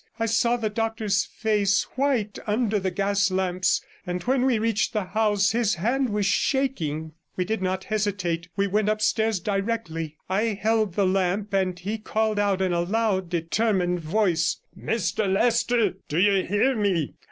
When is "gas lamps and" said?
2.89-4.23